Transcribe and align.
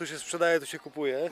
tu 0.00 0.06
się 0.06 0.18
sprzedaje, 0.18 0.60
tu 0.60 0.66
się 0.66 0.78
kupuje. 0.78 1.28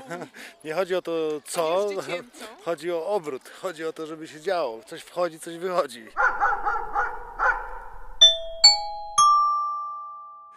Nie 0.64 0.74
chodzi 0.74 0.94
o 0.94 1.02
to 1.02 1.12
co, 1.44 1.88
chodzi 2.64 2.92
o 2.92 3.06
obrót, 3.06 3.48
chodzi 3.48 3.84
o 3.84 3.92
to, 3.92 4.06
żeby 4.06 4.28
się 4.28 4.40
działo. 4.40 4.80
Coś 4.86 5.02
wchodzi, 5.02 5.40
coś 5.40 5.56
wychodzi. 5.56 6.06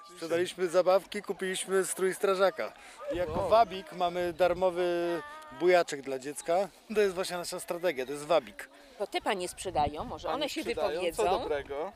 Sprzedaliśmy 0.03 0.67
zabawki, 0.67 1.21
kupiliśmy 1.21 1.85
strój 1.85 2.13
strażaka. 2.13 2.73
I 3.13 3.15
jako 3.15 3.49
wabik 3.49 3.91
mamy 3.91 4.33
darmowy 4.33 5.21
bujaczek 5.59 6.01
dla 6.01 6.19
dziecka. 6.19 6.69
To 6.95 7.01
jest 7.01 7.15
właśnie 7.15 7.37
nasza 7.37 7.59
strategia, 7.59 8.05
to 8.05 8.11
jest 8.11 8.25
wabik. 8.25 8.69
To 8.97 9.07
te 9.07 9.21
panie 9.21 9.47
sprzedają, 9.49 10.03
może 10.03 10.29
one 10.29 10.49
się 10.49 10.61
Sprzedają. 10.61 10.89
wypowiedzą. 10.89 11.23
Co 11.23 11.39
dobrego? 11.39 11.91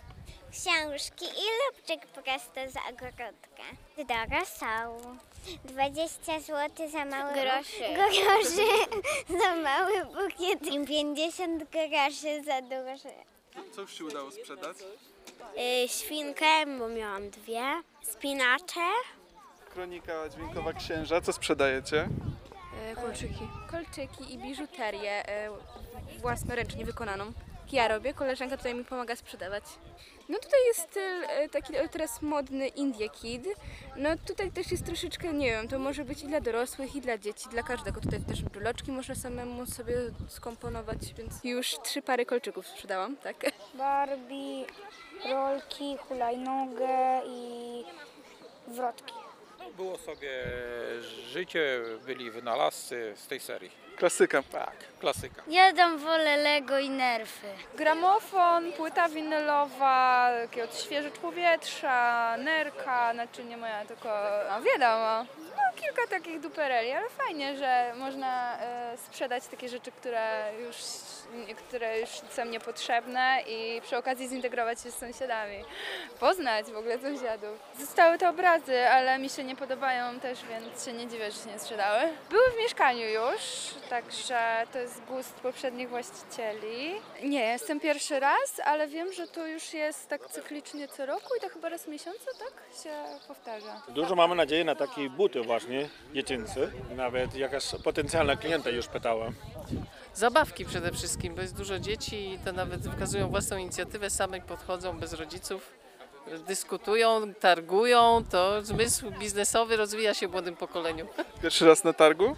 Książki 0.51 1.25
i 1.25 1.45
lubczyk 1.59 2.07
prosto 2.07 2.61
z 2.71 2.75
ogródka. 2.91 3.63
Drogo 3.97 4.45
są. 4.45 4.97
20 5.65 6.39
zł 6.39 6.89
za 6.89 7.05
mały 7.05 7.33
groszy. 7.33 7.83
groszy 7.97 8.67
za 9.43 9.55
mały 9.55 10.05
bukiet 10.05 10.61
i 10.73 10.85
50 10.87 11.63
groszy 11.63 12.43
za 12.43 12.61
duży. 12.61 13.15
Co 13.71 13.81
już 13.81 13.97
się 13.97 14.05
udało 14.05 14.31
sprzedać? 14.31 14.77
Y, 15.57 15.87
świnkę, 15.87 16.65
bo 16.79 16.87
miałam 16.87 17.29
dwie. 17.29 17.61
Spinacze. 18.01 18.87
Kronika 19.73 20.29
dźwiękowa 20.29 20.73
księża. 20.73 21.21
Co 21.21 21.33
sprzedajecie? 21.33 22.07
Kolczyki. 22.95 23.47
Kolczyki 23.71 24.33
i 24.33 24.37
biżuterię 24.37 25.27
e, 25.29 25.49
własnoręcznie 26.19 26.85
wykonaną. 26.85 27.31
Ja 27.71 27.87
robię, 27.87 28.13
koleżanka 28.13 28.57
tutaj 28.57 28.75
mi 28.75 28.85
pomaga 28.85 29.15
sprzedawać. 29.15 29.63
No 30.29 30.39
tutaj 30.39 30.59
jest 30.67 30.79
styl 30.79 31.23
e, 31.23 31.49
taki 31.49 31.73
teraz 31.91 32.21
modny 32.21 32.67
India 32.67 33.09
Kid. 33.09 33.47
No 33.95 34.09
tutaj 34.27 34.51
też 34.51 34.71
jest 34.71 34.85
troszeczkę, 34.85 35.33
nie 35.33 35.49
wiem, 35.49 35.67
to 35.67 35.79
może 35.79 36.05
być 36.05 36.23
i 36.23 36.27
dla 36.27 36.41
dorosłych, 36.41 36.95
i 36.95 37.01
dla 37.01 37.17
dzieci, 37.17 37.49
dla 37.49 37.63
każdego. 37.63 38.01
Tutaj 38.01 38.19
też 38.23 38.43
bryloczki 38.43 38.91
można 38.91 39.15
samemu 39.15 39.65
sobie 39.65 39.95
skomponować, 40.27 41.13
więc 41.17 41.33
już 41.43 41.75
trzy 41.83 42.01
pary 42.01 42.25
kolczyków 42.25 42.67
sprzedałam, 42.67 43.17
tak. 43.17 43.35
Barbie, 43.73 44.65
rolki, 45.29 45.97
hulajnogę 45.97 47.21
i 47.27 47.83
wrotki. 48.67 49.20
Było 49.77 49.97
sobie 49.97 50.43
życie, 51.31 51.79
byli 52.05 52.31
wynalazcy 52.31 53.13
z 53.15 53.27
tej 53.27 53.39
serii. 53.39 53.71
Klasyka. 53.97 54.43
Tak, 54.43 54.75
klasyka. 54.99 55.41
Ja 55.47 55.73
tam 55.73 55.97
wolę 55.97 56.37
Lego 56.37 56.79
i 56.79 56.89
nerfy. 56.89 57.47
Gramofon, 57.77 58.73
płyta 58.73 59.09
winylowa, 59.09 60.29
takie 60.41 60.63
odświeżacz 60.63 61.13
powietrza, 61.13 62.37
nerka, 62.37 63.13
znaczy 63.13 63.43
nie 63.43 63.57
moja, 63.57 63.85
tylko, 63.85 64.09
no 64.49 64.61
wiadomo, 64.61 65.25
no 65.49 65.50
kilka 65.75 66.07
takich 66.09 66.39
dupereli, 66.39 66.91
ale 66.91 67.09
fajnie, 67.09 67.57
że 67.57 67.93
można 67.97 68.59
e, 68.59 68.97
sprzedać 68.97 69.47
takie 69.47 69.69
rzeczy, 69.69 69.91
które 69.91 70.51
już, 70.65 70.75
które 71.57 71.99
już 71.99 72.09
są 72.09 72.45
niepotrzebne 72.45 73.37
i 73.47 73.81
przy 73.81 73.97
okazji 73.97 74.27
zintegrować 74.27 74.81
się 74.81 74.91
z 74.91 74.97
sąsiadami, 74.97 75.63
poznać 76.19 76.65
w 76.65 76.77
ogóle 76.77 76.99
sąsiadów. 76.99 77.59
Zostały 77.79 78.17
te 78.17 78.29
obrazy, 78.29 78.89
ale 78.89 79.19
mi 79.19 79.29
się 79.29 79.43
nie 79.43 79.55
podobają 79.55 80.19
też, 80.19 80.39
więc 80.45 80.85
się 80.85 80.93
nie 80.93 81.07
dziwię, 81.07 81.31
że 81.31 81.43
się 81.43 81.49
nie 81.49 81.59
sprzedały. 81.59 81.99
Były 82.29 82.51
w 82.51 82.57
mieszkaniu 82.57 83.05
już, 83.07 83.41
także 83.89 84.39
to 84.73 84.79
jest 84.79 85.03
gust 85.03 85.33
poprzednich 85.33 85.89
właścicieli. 85.89 87.01
Nie, 87.23 87.45
jestem 87.45 87.79
pierwszy 87.79 88.19
raz, 88.19 88.61
ale 88.65 88.87
wiem, 88.87 89.13
że 89.13 89.27
to 89.27 89.47
już 89.47 89.73
jest 89.73 90.09
tak 90.09 90.27
cyklicznie 90.27 90.87
co 90.87 91.05
roku 91.05 91.35
i 91.37 91.41
to 91.41 91.49
chyba 91.49 91.69
raz 91.69 91.83
w 91.83 91.87
miesiącu, 91.87 92.25
tak 92.39 92.83
się 92.83 92.89
powtarza. 93.27 93.81
Dużo 93.87 94.15
mamy 94.15 94.35
nadzieję 94.35 94.63
na 94.63 94.75
takie 94.75 95.09
buty 95.09 95.41
właśnie 95.41 95.60
dziecięce. 96.13 96.71
Nawet 96.95 97.35
jakaś 97.35 97.65
potencjalna 97.83 98.35
klienta 98.35 98.69
już 98.69 98.87
pytała. 98.87 99.29
Zabawki 100.13 100.65
przede 100.65 100.91
wszystkim, 100.91 101.35
bo 101.35 101.41
jest 101.41 101.57
dużo 101.57 101.79
dzieci 101.79 102.29
i 102.31 102.39
to 102.39 102.51
nawet 102.51 102.81
wykazują 102.81 103.29
własną 103.29 103.57
inicjatywę, 103.57 104.09
same 104.09 104.41
podchodzą 104.41 104.99
bez 104.99 105.13
rodziców, 105.13 105.73
dyskutują, 106.47 107.33
targują, 107.33 108.23
to 108.31 108.61
zmysł 108.61 109.11
biznesowy 109.19 109.75
rozwija 109.77 110.13
się 110.13 110.27
w 110.27 110.31
młodym 110.31 110.55
pokoleniu. 110.55 111.07
Pierwszy 111.43 111.65
raz 111.67 111.83
na 111.83 111.93
targu? 111.93 112.35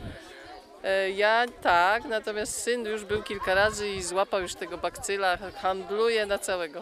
E, 0.84 1.10
Ja 1.12 1.46
tak, 1.62 2.06
natomiast 2.06 2.62
syn 2.62 2.86
już 2.86 3.06
był 3.06 3.24
kilka 3.24 3.54
razy 3.56 3.90
i 3.90 4.04
złapał 4.04 4.42
już 4.42 4.56
tego 4.56 4.78
bakcyla, 4.78 5.38
handluje 5.62 6.26
na 6.26 6.38
całego. 6.40 6.80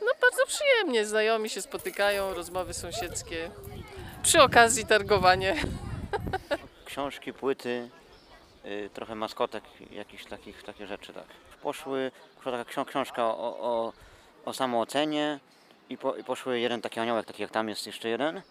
No 0.00 0.06
bardzo 0.20 0.46
przyjemnie, 0.46 1.06
znajomi 1.06 1.48
się 1.50 1.62
spotykają, 1.62 2.34
rozmowy 2.34 2.74
sąsiedzkie, 2.74 3.50
przy 4.22 4.42
okazji 4.42 4.86
targowanie. 4.86 5.56
książki, 6.84 7.32
płyty, 7.32 7.88
y, 8.64 8.90
trochę 8.94 9.14
maskotek, 9.14 9.64
jakichś 9.90 10.24
takich 10.24 10.62
takie 10.62 10.86
rzeczy, 10.86 11.12
tak. 11.12 11.24
Poszły, 11.62 12.10
poszła 12.36 12.52
taka 12.52 12.70
ksią- 12.70 12.84
książka 12.84 13.24
o, 13.26 13.58
o, 13.60 13.92
o 14.44 14.52
samoocenie 14.52 15.40
i, 15.88 15.98
po, 15.98 16.16
i 16.16 16.24
poszły 16.24 16.60
jeden 16.60 16.80
taki 16.82 17.00
aniołek, 17.00 17.26
taki 17.26 17.42
jak 17.42 17.50
tam 17.50 17.68
jest 17.68 17.86
jeszcze 17.86 18.08
jeden 18.08 18.42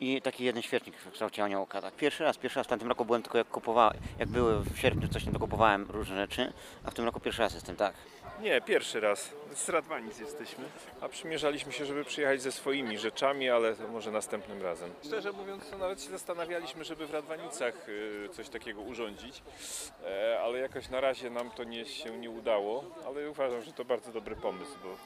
i 0.00 0.22
taki 0.22 0.44
jeden 0.44 0.62
świecznik 0.62 0.96
w 0.96 1.10
kształcie 1.12 1.44
aniołka, 1.44 1.82
tak. 1.82 1.94
Pierwszy 1.94 2.24
raz, 2.24 2.36
pierwszy 2.36 2.58
raz 2.60 2.66
w 2.66 2.70
tamtym 2.70 2.88
roku 2.88 3.04
byłem 3.04 3.22
tylko 3.22 3.38
jak 3.38 3.48
kupowałem, 3.48 3.96
jak 4.18 4.28
były 4.28 4.60
w 4.60 4.78
sierpniu 4.78 5.08
coś 5.08 5.24
to 5.24 5.38
kupowałem 5.38 5.86
różne 5.90 6.16
rzeczy, 6.16 6.52
a 6.84 6.90
w 6.90 6.94
tym 6.94 7.04
roku 7.04 7.20
pierwszy 7.20 7.42
raz 7.42 7.54
jestem, 7.54 7.76
tak. 7.76 7.94
Nie, 8.40 8.60
pierwszy 8.60 9.00
raz. 9.00 9.30
Z 9.54 9.68
Radwanic 9.68 10.18
jesteśmy. 10.18 10.64
A 11.00 11.08
przymierzaliśmy 11.08 11.72
się, 11.72 11.86
żeby 11.86 12.04
przyjechać 12.04 12.42
ze 12.42 12.52
swoimi 12.52 12.98
rzeczami, 12.98 13.50
ale 13.50 13.76
to 13.76 13.88
może 13.88 14.10
następnym 14.10 14.62
razem. 14.62 14.90
Szczerze 15.04 15.32
mówiąc, 15.32 15.70
to 15.70 15.78
nawet 15.78 16.02
się 16.02 16.10
zastanawialiśmy, 16.10 16.84
żeby 16.84 17.06
w 17.06 17.10
Radwanicach 17.10 17.88
y, 17.88 18.28
coś 18.32 18.48
takiego 18.48 18.80
urządzić, 18.80 19.42
e, 20.04 20.40
ale 20.40 20.58
jakoś 20.58 20.88
na 20.88 21.00
razie 21.00 21.30
nam 21.30 21.50
to 21.50 21.64
nie, 21.64 21.84
się 21.84 22.18
nie 22.18 22.30
udało, 22.30 22.84
ale 23.06 23.30
uważam, 23.30 23.62
że 23.62 23.72
to 23.72 23.84
bardzo 23.84 24.12
dobry 24.12 24.36
pomysł, 24.36 24.72
bo 24.82 24.96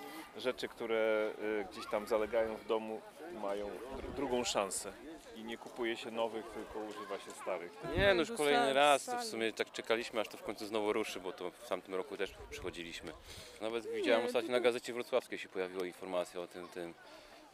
rzeczy, 0.41 0.69
które 0.69 1.31
y, 1.43 1.65
gdzieś 1.73 1.87
tam 1.91 2.07
zalegają 2.07 2.57
w 2.57 2.65
domu, 2.67 3.01
mają 3.43 3.67
dr- 3.97 4.13
drugą 4.17 4.45
szansę. 4.45 4.93
I 5.37 5.45
nie 5.45 5.59
kupuje 5.59 5.97
się 5.97 6.11
nowych, 6.11 6.47
tylko 6.47 6.79
używa 6.79 7.19
się 7.19 7.31
starych. 7.31 7.73
Nie, 7.97 8.15
no 8.15 8.21
już 8.21 8.33
kolejny 8.33 8.73
raz. 8.73 9.05
To 9.05 9.19
w 9.19 9.25
sumie 9.25 9.53
tak 9.53 9.73
czekaliśmy, 9.73 10.21
aż 10.21 10.29
to 10.29 10.37
w 10.37 10.43
końcu 10.43 10.67
znowu 10.67 10.93
ruszy, 10.93 11.21
bo 11.21 11.33
to 11.33 11.51
w 11.51 11.69
tamtym 11.69 11.95
roku 11.95 12.17
też 12.17 12.35
przychodziliśmy. 12.51 13.13
Nawet 13.61 13.87
widziałem 13.93 14.27
ostatnio 14.27 14.51
na 14.51 14.61
gazecie 14.61 14.93
wrocławskiej 14.93 15.39
się 15.39 15.49
pojawiła 15.49 15.87
informacja 15.87 16.41
o 16.41 16.47
tym, 16.47 16.69
tym 16.69 16.95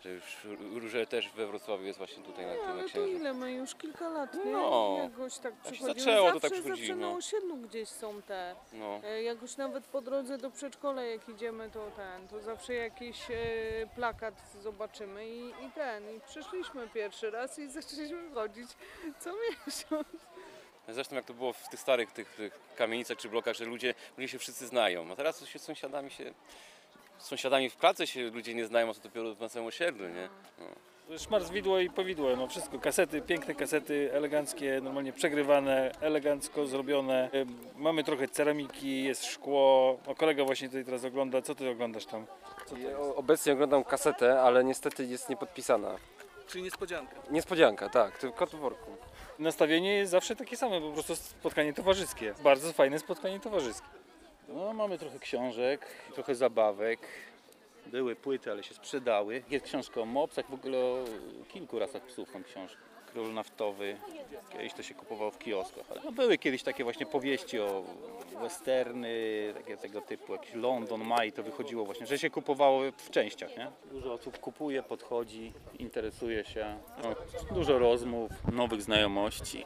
że 0.00 0.10
już 0.10 0.90
że 0.90 1.06
też 1.06 1.30
we 1.30 1.46
Wrocławiu 1.46 1.84
jest 1.84 1.98
właśnie 1.98 2.22
tutaj 2.22 2.46
na 2.46 2.54
tym 2.54 2.66
na 2.66 2.74
No 2.74 2.88
to 2.88 3.06
ile 3.06 3.34
my 3.34 3.52
już 3.52 3.74
kilka 3.74 4.08
lat, 4.08 4.34
nie? 4.34 4.50
No. 4.52 4.96
Jakoś 5.02 5.38
tak 5.38 5.54
przychodzimy. 5.54 5.94
zaczęło, 5.94 6.32
to 6.32 6.40
tak 6.40 6.52
przychodzili, 6.52 6.86
Zawsze 6.86 6.94
na 7.00 7.06
no. 7.06 7.16
osiedlu 7.16 7.56
gdzieś 7.56 7.88
są 7.88 8.22
te. 8.22 8.56
No. 8.72 9.00
E, 9.04 9.22
Jakoś 9.22 9.56
nawet 9.56 9.84
po 9.84 10.00
drodze 10.00 10.38
do 10.38 10.50
przedszkola 10.50 11.02
jak 11.02 11.28
idziemy, 11.28 11.70
to 11.70 11.90
ten, 11.96 12.28
to 12.28 12.40
zawsze 12.40 12.74
jakiś 12.74 13.30
e, 13.30 13.34
plakat 13.94 14.34
zobaczymy 14.62 15.28
i, 15.28 15.48
i 15.48 15.70
ten. 15.74 16.16
I 16.16 16.20
przyszliśmy 16.20 16.88
pierwszy 16.88 17.30
raz 17.30 17.58
i 17.58 17.68
zaczęliśmy 17.80 18.30
chodzić 18.34 18.70
co 19.18 19.32
miesiąc. 19.32 20.08
Zresztą 20.88 21.16
jak 21.16 21.24
to 21.24 21.34
było 21.34 21.52
w 21.52 21.68
tych 21.68 21.80
starych 21.80 22.12
tych, 22.12 22.34
tych 22.34 22.58
kamienicach 22.76 23.18
czy 23.18 23.28
blokach, 23.28 23.56
że 23.56 23.64
ludzie, 23.64 23.94
ludzie 24.16 24.28
się 24.28 24.38
wszyscy 24.38 24.66
znają. 24.66 25.12
A 25.12 25.16
teraz 25.16 25.46
się 25.46 25.58
z 25.58 25.62
sąsiadami 25.62 26.10
się... 26.10 26.34
Z 27.18 27.24
sąsiadami 27.26 27.70
w 27.70 27.76
pracy 27.76 28.06
się 28.06 28.22
ludzie 28.30 28.54
nie 28.54 28.66
znają, 28.66 28.90
a 28.90 28.94
co 28.94 29.00
dopiero 29.00 29.34
na 29.40 29.48
całym 29.48 29.68
osiedlu, 29.68 30.08
nie? 30.08 30.28
No. 30.58 31.18
Szmar 31.18 31.42
widło 31.42 31.80
i 31.80 31.90
powidło, 31.90 32.36
no 32.36 32.46
wszystko. 32.48 32.78
Kasety, 32.78 33.22
piękne 33.22 33.54
kasety, 33.54 34.10
eleganckie, 34.12 34.80
normalnie 34.82 35.12
przegrywane, 35.12 35.92
elegancko 36.00 36.66
zrobione. 36.66 37.30
Y, 37.34 37.46
Mamy 37.76 38.04
trochę 38.04 38.28
ceramiki, 38.28 39.04
jest 39.04 39.24
szkło. 39.24 39.98
O, 40.06 40.14
kolega 40.14 40.44
właśnie 40.44 40.68
tutaj 40.68 40.84
teraz 40.84 41.04
ogląda. 41.04 41.42
Co 41.42 41.54
ty 41.54 41.70
oglądasz 41.70 42.06
tam? 42.06 42.26
Co 42.66 42.74
to 42.74 42.80
jest? 42.80 42.96
Obecnie 43.16 43.52
oglądam 43.52 43.84
kasetę, 43.84 44.40
ale 44.42 44.64
niestety 44.64 45.04
jest 45.04 45.28
niepodpisana. 45.28 45.96
Czyli 46.46 46.64
niespodzianka. 46.64 47.14
Niespodzianka, 47.30 47.88
tak, 47.88 48.18
tylko 48.18 48.46
w 48.46 48.54
worku. 48.54 48.90
Nastawienie 49.38 49.94
jest 49.94 50.10
zawsze 50.10 50.36
takie 50.36 50.56
same, 50.56 50.80
po 50.80 50.90
prostu 50.90 51.16
spotkanie 51.16 51.72
towarzyskie. 51.72 52.34
Bardzo 52.44 52.72
fajne 52.72 52.98
spotkanie 52.98 53.40
towarzyskie. 53.40 53.86
No, 54.48 54.72
mamy 54.72 54.98
trochę 54.98 55.18
książek, 55.18 55.86
trochę 56.14 56.34
zabawek. 56.34 57.00
Były 57.86 58.16
płyty, 58.16 58.50
ale 58.50 58.62
się 58.62 58.74
sprzedały. 58.74 59.42
Jest 59.50 59.64
książka 59.64 60.00
o 60.00 60.04
mopsach, 60.04 60.50
w 60.50 60.54
ogóle 60.54 60.78
o 60.78 61.04
kilku 61.48 61.78
rasach 61.78 62.02
psów 62.02 62.34
mam 62.34 62.44
książkę. 62.44 62.87
Król 63.18 63.34
naftowy. 63.34 63.96
Kiedyś 64.52 64.72
to 64.72 64.82
się 64.82 64.94
kupowało 64.94 65.30
w 65.30 65.38
kioskach. 65.38 65.84
Ale 65.90 66.00
no, 66.04 66.12
były 66.12 66.38
kiedyś 66.38 66.62
takie 66.62 66.84
właśnie 66.84 67.06
powieści 67.06 67.60
o 67.60 67.84
westerny, 68.40 69.14
takie 69.54 69.76
tego 69.76 70.00
typu, 70.00 70.32
jakiś 70.32 70.54
London, 70.54 71.04
Maj, 71.04 71.32
to 71.32 71.42
wychodziło 71.42 71.84
właśnie, 71.84 72.06
że 72.06 72.18
się 72.18 72.30
kupowało 72.30 72.82
w 72.96 73.10
częściach, 73.10 73.56
nie? 73.56 73.70
Dużo 73.92 74.12
osób 74.12 74.38
kupuje, 74.38 74.82
podchodzi, 74.82 75.52
interesuje 75.78 76.44
się. 76.44 76.78
No, 77.02 77.14
dużo 77.54 77.78
rozmów, 77.78 78.30
nowych 78.52 78.82
znajomości. 78.82 79.64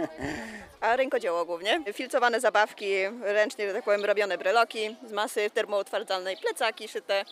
A 0.80 0.96
rękodzieło 0.96 1.44
głównie. 1.44 1.80
Filcowane 1.92 2.40
zabawki, 2.40 2.86
ręcznie, 3.22 3.68
że 3.68 3.74
tak 3.74 3.84
powiem, 3.84 4.04
robione 4.04 4.38
breloki 4.38 4.96
z 5.06 5.12
masy 5.12 5.50
termoutwardzalnej, 5.50 6.36
plecaki 6.36 6.88
szyte 6.88 7.24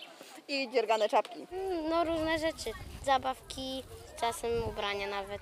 i 0.49 0.69
dziergane 0.73 1.09
czapki. 1.09 1.47
No 1.89 2.05
różne 2.05 2.39
rzeczy. 2.39 2.71
Zabawki, 3.05 3.83
czasem 4.21 4.51
ubrania 4.69 5.07
nawet. 5.07 5.41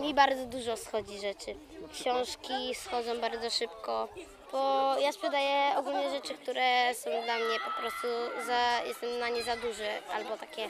mi 0.00 0.14
bardzo 0.14 0.46
dużo 0.46 0.76
schodzi 0.76 1.18
rzeczy. 1.18 1.54
Książki 1.92 2.74
schodzą 2.74 3.20
bardzo 3.20 3.50
szybko, 3.50 4.08
bo 4.52 4.94
ja 4.98 5.12
sprzedaję 5.12 5.76
ogólnie 5.76 6.10
rzeczy, 6.10 6.34
które 6.34 6.94
są 6.94 7.10
dla 7.24 7.36
mnie 7.36 7.58
po 7.64 7.80
prostu 7.80 8.06
za, 8.46 8.82
jestem 8.86 9.18
na 9.18 9.28
nie 9.28 9.42
za 9.42 9.56
duży 9.56 9.88
albo 10.14 10.36
takie 10.36 10.68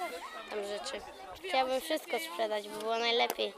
tam 0.50 0.64
rzeczy. 0.64 1.00
Chciałabym 1.48 1.80
wszystko 1.80 2.18
sprzedać, 2.18 2.68
by 2.68 2.78
było 2.78 2.98
najlepiej. 2.98 3.52